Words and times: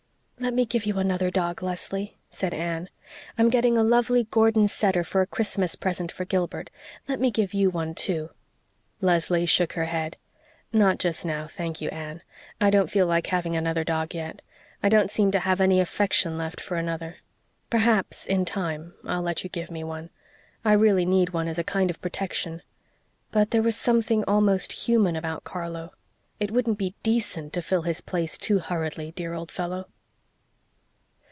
"Let 0.41 0.55
me 0.55 0.65
give 0.65 0.87
you 0.87 0.97
another 0.97 1.29
dog, 1.29 1.61
Leslie," 1.61 2.17
said 2.31 2.51
Anne. 2.51 2.89
"I'm 3.37 3.51
getting 3.51 3.77
a 3.77 3.83
lovely 3.83 4.23
Gordon 4.23 4.67
setter 4.67 5.03
for 5.03 5.21
a 5.21 5.27
Christmas 5.27 5.75
present 5.75 6.11
for 6.11 6.25
Gilbert. 6.25 6.71
Let 7.07 7.19
me 7.19 7.29
give 7.29 7.53
you 7.53 7.69
one 7.69 7.93
too." 7.93 8.31
Leslie 9.01 9.45
shook 9.45 9.73
her 9.73 9.85
head. 9.85 10.17
"Not 10.73 10.97
just 10.97 11.27
now, 11.27 11.45
thank 11.45 11.79
you, 11.79 11.89
Anne. 11.89 12.23
I 12.59 12.71
don't 12.71 12.89
feel 12.89 13.05
like 13.05 13.27
having 13.27 13.55
another 13.55 13.83
dog 13.83 14.15
yet. 14.15 14.41
I 14.81 14.89
don't 14.89 15.11
seem 15.11 15.29
to 15.29 15.37
have 15.39 15.61
any 15.61 15.79
affection 15.79 16.39
left 16.39 16.59
for 16.59 16.75
another. 16.75 17.17
Perhaps 17.69 18.25
in 18.25 18.43
time 18.43 18.95
I'll 19.05 19.21
let 19.21 19.43
you 19.43 19.49
give 19.49 19.69
me 19.69 19.83
one. 19.83 20.09
I 20.65 20.73
really 20.73 21.05
need 21.05 21.29
one 21.29 21.47
as 21.47 21.59
a 21.59 21.63
kind 21.63 21.91
of 21.91 22.01
protection. 22.01 22.63
But 23.29 23.51
there 23.51 23.61
was 23.61 23.75
something 23.77 24.23
almost 24.27 24.73
human 24.73 25.15
about 25.15 25.43
Carlo 25.43 25.93
it 26.39 26.49
wouldn't 26.49 26.79
be 26.79 26.95
DECENT 27.03 27.53
to 27.53 27.61
fill 27.61 27.83
his 27.83 28.01
place 28.01 28.39
too 28.39 28.57
hurriedly, 28.57 29.11
dear 29.11 29.35
old 29.35 29.51
fellow." 29.51 29.87